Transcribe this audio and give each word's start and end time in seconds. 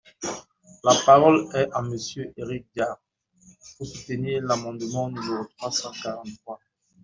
La 0.83 0.95
parole 1.05 1.47
est 1.53 1.69
à 1.73 1.83
Monsieur 1.83 2.33
Éric 2.35 2.65
Diard, 2.73 2.97
pour 3.77 3.85
soutenir 3.85 4.41
l’amendement 4.41 5.09
numéro 5.11 5.45
trois 5.59 5.71
cent 5.71 5.91
quarante-trois. 5.91 6.59